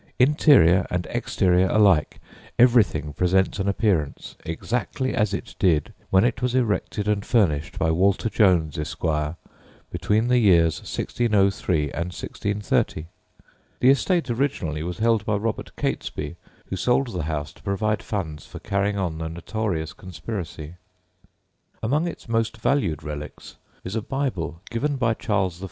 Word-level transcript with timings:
Interior 0.17 0.87
and 0.89 1.05
exterior 1.11 1.67
alike, 1.69 2.19
everything 2.57 3.13
presents 3.13 3.59
an 3.59 3.67
appearance 3.67 4.35
exactly 4.47 5.13
as 5.13 5.31
it 5.31 5.53
did 5.59 5.93
when 6.09 6.23
it 6.23 6.41
was 6.41 6.55
erected 6.55 7.07
and 7.07 7.23
furnished 7.23 7.77
by 7.77 7.91
Walter 7.91 8.27
Jones, 8.27 8.79
Esquire, 8.79 9.35
between 9.91 10.27
the 10.27 10.39
years 10.39 10.79
1603 10.79 11.83
and 11.91 12.05
1630. 12.05 13.05
The 13.79 13.89
estate 13.91 14.31
originally 14.31 14.81
was 14.81 14.97
held 14.97 15.23
by 15.23 15.35
Robert 15.35 15.69
Catesby, 15.75 16.35
who 16.65 16.75
sold 16.75 17.13
the 17.13 17.21
house 17.25 17.53
to 17.53 17.61
provide 17.61 18.01
funds 18.01 18.43
for 18.47 18.57
carrying 18.57 18.97
on 18.97 19.19
the 19.19 19.29
notorious 19.29 19.93
conspiracy. 19.93 20.77
Among 21.83 22.07
its 22.07 22.27
most 22.27 22.57
valued 22.57 23.03
relics 23.03 23.55
is 23.83 23.95
a 23.95 24.01
Bible 24.01 24.61
given 24.71 24.95
by 24.95 25.13
Charles 25.13 25.59
I. 25.59 25.59